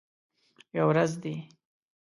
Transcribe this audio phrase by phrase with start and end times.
[0.77, 1.35] یوه ورځ دي